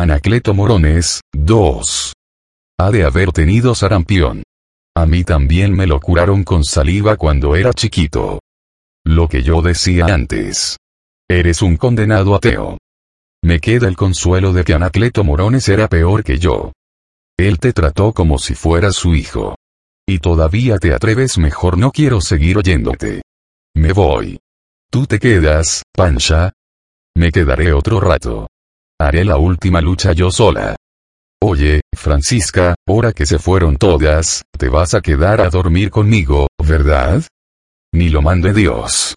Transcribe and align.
Anacleto 0.00 0.54
Morones, 0.54 1.20
2. 1.34 2.14
Ha 2.78 2.90
de 2.90 3.04
haber 3.04 3.32
tenido 3.32 3.74
sarampión. 3.74 4.42
A 4.96 5.04
mí 5.04 5.24
también 5.24 5.74
me 5.74 5.86
lo 5.86 6.00
curaron 6.00 6.42
con 6.42 6.64
saliva 6.64 7.18
cuando 7.18 7.54
era 7.54 7.74
chiquito. 7.74 8.40
Lo 9.04 9.28
que 9.28 9.42
yo 9.42 9.60
decía 9.60 10.06
antes. 10.06 10.78
Eres 11.28 11.60
un 11.60 11.76
condenado 11.76 12.34
ateo. 12.34 12.78
Me 13.44 13.60
queda 13.60 13.88
el 13.88 13.96
consuelo 13.98 14.54
de 14.54 14.64
que 14.64 14.72
Anacleto 14.72 15.22
Morones 15.22 15.68
era 15.68 15.86
peor 15.86 16.24
que 16.24 16.38
yo. 16.38 16.72
Él 17.38 17.58
te 17.58 17.74
trató 17.74 18.14
como 18.14 18.38
si 18.38 18.54
fueras 18.54 18.96
su 18.96 19.14
hijo. 19.14 19.54
Y 20.08 20.20
todavía 20.20 20.78
te 20.78 20.94
atreves 20.94 21.36
mejor 21.36 21.76
no 21.76 21.92
quiero 21.92 22.22
seguir 22.22 22.56
oyéndote. 22.56 23.20
Me 23.76 23.92
voy. 23.92 24.38
¿Tú 24.90 25.06
te 25.06 25.18
quedas, 25.18 25.82
Pancha? 25.94 26.54
Me 27.14 27.30
quedaré 27.30 27.74
otro 27.74 28.00
rato. 28.00 28.46
Haré 29.00 29.24
la 29.24 29.38
última 29.38 29.80
lucha 29.80 30.12
yo 30.12 30.30
sola. 30.30 30.76
Oye, 31.42 31.80
Francisca, 31.96 32.74
ahora 32.86 33.12
que 33.12 33.24
se 33.24 33.38
fueron 33.38 33.78
todas, 33.78 34.42
te 34.58 34.68
vas 34.68 34.92
a 34.92 35.00
quedar 35.00 35.40
a 35.40 35.48
dormir 35.48 35.88
conmigo, 35.88 36.48
¿verdad? 36.62 37.24
Ni 37.94 38.10
lo 38.10 38.20
mande 38.20 38.52
Dios. 38.52 39.14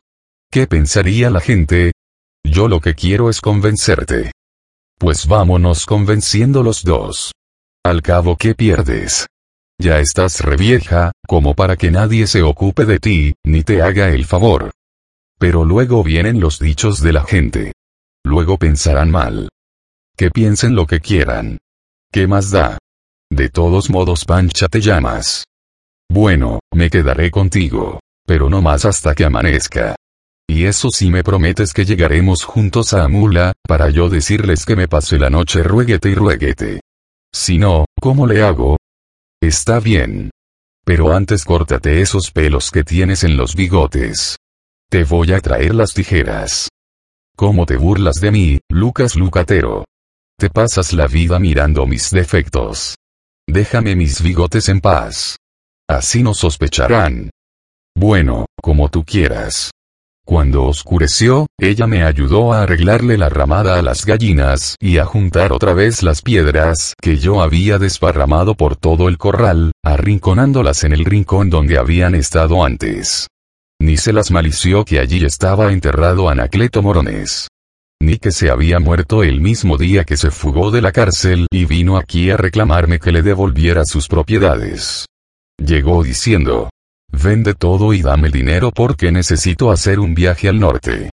¿Qué 0.49 0.67
pensaría 0.67 1.29
la 1.29 1.41
gente? 1.41 1.91
Yo 2.45 2.69
lo 2.69 2.79
que 2.79 2.95
quiero 2.95 3.29
es 3.29 3.41
convencerte. 3.41 4.31
Pues 4.97 5.27
vámonos 5.27 5.85
convenciendo 5.85 6.63
los 6.63 6.85
dos. 6.85 7.33
Al 7.85 8.01
cabo, 8.01 8.37
¿qué 8.37 8.55
pierdes? 8.55 9.27
Ya 9.77 9.99
estás 9.99 10.39
revieja, 10.39 11.11
como 11.27 11.55
para 11.55 11.75
que 11.75 11.91
nadie 11.91 12.27
se 12.27 12.41
ocupe 12.41 12.85
de 12.85 12.99
ti, 12.99 13.33
ni 13.45 13.63
te 13.63 13.81
haga 13.81 14.11
el 14.11 14.23
favor. 14.23 14.71
Pero 15.37 15.65
luego 15.65 16.05
vienen 16.05 16.39
los 16.39 16.57
dichos 16.57 17.01
de 17.01 17.11
la 17.11 17.25
gente. 17.25 17.73
Luego 18.23 18.57
pensarán 18.57 19.11
mal. 19.11 19.49
Que 20.15 20.29
piensen 20.29 20.75
lo 20.75 20.85
que 20.85 20.99
quieran. 20.99 21.57
¿Qué 22.11 22.27
más 22.27 22.51
da? 22.51 22.77
De 23.31 23.49
todos 23.49 23.89
modos 23.89 24.25
Pancha 24.25 24.67
te 24.67 24.79
llamas. 24.79 25.45
Bueno, 26.09 26.59
me 26.71 26.91
quedaré 26.91 27.31
contigo. 27.31 27.99
Pero 28.25 28.49
no 28.49 28.61
más 28.61 28.85
hasta 28.85 29.15
que 29.15 29.25
amanezca. 29.25 29.95
Y 30.47 30.65
eso 30.65 30.89
si 30.91 31.09
me 31.09 31.23
prometes 31.23 31.73
que 31.73 31.83
llegaremos 31.83 32.43
juntos 32.43 32.93
a 32.93 33.03
Amula, 33.03 33.53
para 33.67 33.89
yo 33.89 34.09
decirles 34.09 34.65
que 34.65 34.75
me 34.75 34.87
pase 34.87 35.17
la 35.17 35.29
noche 35.29 35.63
rueguete 35.63 36.09
y 36.09 36.15
rueguete. 36.15 36.81
Si 37.33 37.57
no, 37.57 37.85
¿cómo 37.99 38.27
le 38.27 38.43
hago? 38.43 38.77
Está 39.41 39.79
bien. 39.79 40.29
Pero 40.85 41.13
antes 41.13 41.43
córtate 41.43 42.01
esos 42.01 42.29
pelos 42.31 42.69
que 42.69 42.83
tienes 42.83 43.23
en 43.23 43.35
los 43.35 43.55
bigotes. 43.55 44.37
Te 44.89 45.05
voy 45.05 45.33
a 45.33 45.39
traer 45.39 45.73
las 45.73 45.93
tijeras. 45.93 46.69
¿Cómo 47.35 47.65
te 47.65 47.77
burlas 47.77 48.21
de 48.21 48.31
mí, 48.31 48.59
Lucas 48.69 49.15
Lucatero? 49.15 49.85
Te 50.43 50.49
pasas 50.49 50.91
la 50.91 51.07
vida 51.07 51.39
mirando 51.39 51.87
mis 51.87 52.11
defectos. 52.11 52.95
Déjame 53.47 53.95
mis 53.95 54.21
bigotes 54.21 54.67
en 54.67 54.81
paz. 54.81 55.37
Así 55.87 56.21
no 56.21 56.33
sospecharán. 56.33 57.29
Bueno, 57.95 58.47
como 58.61 58.89
tú 58.89 59.05
quieras. 59.05 59.71
Cuando 60.25 60.65
oscureció, 60.65 61.47
ella 61.57 61.87
me 61.87 62.03
ayudó 62.03 62.51
a 62.51 62.63
arreglarle 62.63 63.17
la 63.17 63.29
ramada 63.29 63.79
a 63.79 63.81
las 63.81 64.05
gallinas 64.05 64.75
y 64.81 64.97
a 64.97 65.05
juntar 65.05 65.53
otra 65.53 65.73
vez 65.73 66.03
las 66.03 66.21
piedras 66.21 66.93
que 67.01 67.15
yo 67.15 67.41
había 67.41 67.77
desparramado 67.77 68.53
por 68.53 68.75
todo 68.75 69.07
el 69.07 69.17
corral, 69.17 69.71
arrinconándolas 69.81 70.83
en 70.83 70.91
el 70.91 71.05
rincón 71.05 71.49
donde 71.49 71.77
habían 71.77 72.15
estado 72.15 72.65
antes. 72.65 73.29
Ni 73.79 73.95
se 73.95 74.11
las 74.11 74.29
malició 74.29 74.83
que 74.83 74.99
allí 74.99 75.23
estaba 75.23 75.71
enterrado 75.71 76.27
Anacleto 76.27 76.81
Morones. 76.81 77.47
Que 78.05 78.31
se 78.31 78.49
había 78.49 78.79
muerto 78.79 79.23
el 79.23 79.39
mismo 79.39 79.77
día 79.77 80.03
que 80.03 80.17
se 80.17 80.29
fugó 80.29 80.71
de 80.71 80.81
la 80.81 80.91
cárcel 80.91 81.47
y 81.51 81.65
vino 81.65 81.97
aquí 81.97 82.31
a 82.31 82.37
reclamarme 82.37 82.99
que 82.99 83.11
le 83.11 83.21
devolviera 83.21 83.85
sus 83.85 84.07
propiedades. 84.07 85.07
Llegó 85.57 86.03
diciendo, 86.03 86.69
Vende 87.11 87.53
todo 87.53 87.93
y 87.93 88.01
dame 88.01 88.29
dinero 88.29 88.71
porque 88.71 89.11
necesito 89.11 89.71
hacer 89.71 89.99
un 89.99 90.13
viaje 90.13 90.49
al 90.49 90.59
norte. 90.59 91.11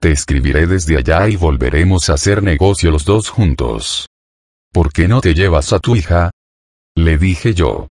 Te 0.00 0.12
escribiré 0.12 0.66
desde 0.66 0.96
allá 0.96 1.28
y 1.28 1.36
volveremos 1.36 2.08
a 2.08 2.14
hacer 2.14 2.42
negocio 2.42 2.90
los 2.90 3.04
dos 3.04 3.28
juntos. 3.28 4.08
¿Por 4.72 4.92
qué 4.92 5.08
no 5.08 5.20
te 5.20 5.34
llevas 5.34 5.72
a 5.72 5.78
tu 5.78 5.94
hija? 5.94 6.30
Le 6.96 7.18
dije 7.18 7.54
yo. 7.54 7.88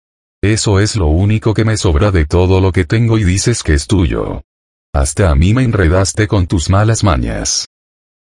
Eso 0.42 0.80
es 0.80 0.96
lo 0.96 1.06
único 1.06 1.54
que 1.54 1.64
me 1.64 1.76
sobra 1.76 2.10
de 2.10 2.26
todo 2.26 2.60
lo 2.60 2.72
que 2.72 2.84
tengo 2.84 3.18
y 3.18 3.24
dices 3.24 3.62
que 3.62 3.74
es 3.74 3.86
tuyo. 3.86 4.42
Hasta 4.92 5.30
a 5.30 5.34
mí 5.36 5.54
me 5.54 5.62
enredaste 5.62 6.26
con 6.26 6.46
tus 6.46 6.68
malas 6.70 7.04
mañas. 7.04 7.66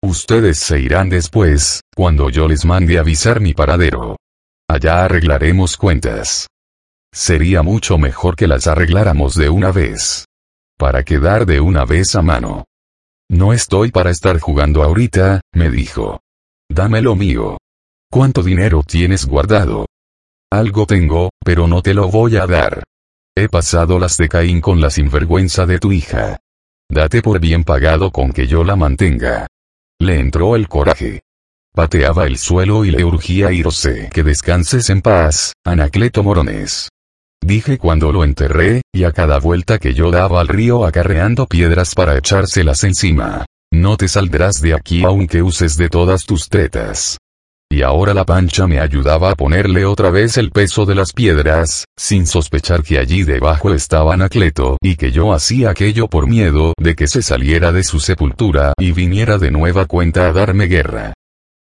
Ustedes 0.04 0.58
se 0.58 0.80
irán 0.80 1.08
después, 1.08 1.80
cuando 1.96 2.28
yo 2.28 2.46
les 2.46 2.66
mande 2.66 2.98
avisar 2.98 3.40
mi 3.40 3.54
paradero. 3.54 4.18
Allá 4.68 5.02
arreglaremos 5.02 5.78
cuentas. 5.78 6.46
Sería 7.10 7.62
mucho 7.62 7.96
mejor 7.96 8.36
que 8.36 8.46
las 8.46 8.66
arregláramos 8.66 9.34
de 9.34 9.48
una 9.48 9.72
vez. 9.72 10.26
Para 10.76 11.04
quedar 11.04 11.46
de 11.46 11.58
una 11.60 11.86
vez 11.86 12.14
a 12.16 12.20
mano. 12.20 12.64
No 13.30 13.54
estoy 13.54 13.92
para 13.92 14.10
estar 14.10 14.38
jugando 14.40 14.82
ahorita, 14.82 15.40
me 15.54 15.70
dijo. 15.70 16.20
Dame 16.68 17.00
lo 17.00 17.16
mío. 17.16 17.56
¿Cuánto 18.10 18.42
dinero 18.42 18.82
tienes 18.86 19.24
guardado? 19.24 19.86
Algo 20.52 20.84
tengo, 20.84 21.30
pero 21.42 21.66
no 21.66 21.80
te 21.80 21.94
lo 21.94 22.10
voy 22.10 22.36
a 22.36 22.46
dar. 22.46 22.82
He 23.34 23.48
pasado 23.48 23.98
las 23.98 24.18
de 24.18 24.28
Caín 24.28 24.60
con 24.60 24.82
la 24.82 24.90
sinvergüenza 24.90 25.64
de 25.64 25.78
tu 25.78 25.92
hija. 25.92 26.40
Date 26.90 27.22
por 27.22 27.40
bien 27.40 27.64
pagado 27.64 28.10
con 28.10 28.32
que 28.32 28.46
yo 28.46 28.64
la 28.64 28.76
mantenga. 28.76 29.46
Le 30.00 30.18
entró 30.18 30.56
el 30.56 30.68
coraje. 30.68 31.22
Pateaba 31.72 32.26
el 32.26 32.38
suelo 32.38 32.84
y 32.84 32.90
le 32.90 33.04
urgía 33.04 33.52
irse. 33.52 34.10
Que 34.12 34.22
descanses 34.22 34.90
en 34.90 35.02
paz, 35.02 35.54
Anacleto 35.64 36.22
Morones. 36.22 36.88
Dije 37.42 37.78
cuando 37.78 38.12
lo 38.12 38.24
enterré, 38.24 38.82
y 38.92 39.04
a 39.04 39.12
cada 39.12 39.38
vuelta 39.38 39.78
que 39.78 39.92
yo 39.92 40.10
daba 40.10 40.40
al 40.40 40.48
río 40.48 40.86
acarreando 40.86 41.46
piedras 41.46 41.94
para 41.94 42.16
echárselas 42.16 42.84
encima. 42.84 43.44
No 43.72 43.96
te 43.96 44.08
saldrás 44.08 44.60
de 44.60 44.74
aquí 44.74 45.04
aunque 45.04 45.42
uses 45.42 45.76
de 45.76 45.88
todas 45.88 46.24
tus 46.24 46.48
tetas. 46.48 47.18
Y 47.74 47.82
ahora 47.82 48.14
la 48.14 48.24
pancha 48.24 48.68
me 48.68 48.78
ayudaba 48.78 49.32
a 49.32 49.34
ponerle 49.34 49.84
otra 49.84 50.10
vez 50.10 50.36
el 50.36 50.52
peso 50.52 50.86
de 50.86 50.94
las 50.94 51.12
piedras, 51.12 51.86
sin 51.98 52.24
sospechar 52.24 52.84
que 52.84 53.00
allí 53.00 53.24
debajo 53.24 53.74
estaba 53.74 54.14
Anacleto 54.14 54.76
y 54.80 54.94
que 54.94 55.10
yo 55.10 55.32
hacía 55.32 55.70
aquello 55.70 56.06
por 56.06 56.28
miedo 56.28 56.74
de 56.78 56.94
que 56.94 57.08
se 57.08 57.20
saliera 57.20 57.72
de 57.72 57.82
su 57.82 57.98
sepultura 57.98 58.74
y 58.78 58.92
viniera 58.92 59.38
de 59.38 59.50
nueva 59.50 59.86
cuenta 59.86 60.28
a 60.28 60.32
darme 60.32 60.66
guerra. 60.66 61.14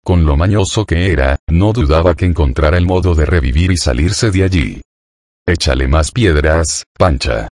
Con 0.03 0.25
lo 0.25 0.35
mañoso 0.35 0.83
que 0.83 1.13
era, 1.13 1.38
no 1.50 1.71
dudaba 1.71 2.13
que 2.13 2.25
encontrara 2.25 2.77
el 2.77 2.85
modo 2.85 3.16
de 3.16 3.25
revivir 3.25 3.71
y 3.71 3.77
salirse 3.77 4.31
de 4.31 4.44
allí. 4.44 4.81
Échale 5.47 5.88
más 5.88 6.11
piedras, 6.11 6.83
pancha. 7.00 7.47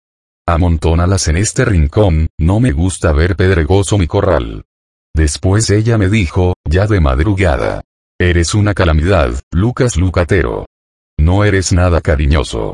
Amontónalas 0.48 1.28
en 1.28 1.38
este 1.38 1.64
rincón, 1.64 2.30
no 2.40 2.60
me 2.60 2.72
gusta 2.72 3.12
ver 3.12 3.36
pedregoso 3.36 4.00
mi 4.00 4.08
corral. 4.08 4.64
Después 5.16 5.70
ella 5.70 6.00
me 6.00 6.10
dijo, 6.10 6.56
ya 6.68 6.88
de 6.88 7.00
madrugada. 7.00 7.84
Eres 8.20 8.56
una 8.56 8.74
calamidad, 8.74 9.40
Lucas 9.52 9.96
Lucatero. 9.96 10.66
No 11.20 11.44
eres 11.44 11.72
nada 11.72 12.02
cariñoso. 12.02 12.74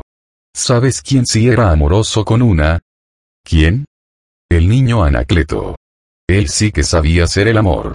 ¿Sabes 0.56 1.02
quién 1.02 1.26
sí 1.26 1.48
era 1.48 1.70
amoroso 1.70 2.24
con 2.24 2.40
una? 2.40 2.80
¿Quién? 3.44 3.84
El 4.50 4.70
niño 4.70 5.04
Anacleto. 5.04 5.76
Él 6.26 6.48
sí 6.48 6.72
que 6.72 6.82
sabía 6.82 7.26
ser 7.26 7.48
el 7.48 7.58
amor. 7.58 7.94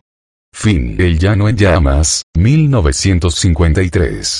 Fin. 0.54 1.02
El 1.02 1.18
llano 1.18 1.50
en 1.50 1.58
llamas, 1.58 2.22
1953. 2.38 4.38